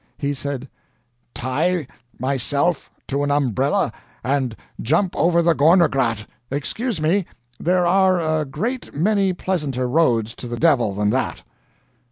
[0.17, 0.67] He said:
[1.35, 1.85] "Tie
[2.17, 3.93] myself to an umbrella
[4.23, 6.25] and jump over the Gorner Grat!
[6.49, 7.27] Excuse me,
[7.59, 11.43] there are a great many pleasanter roads to the devil than that."